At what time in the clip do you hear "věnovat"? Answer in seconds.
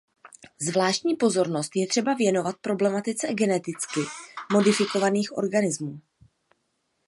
2.13-2.55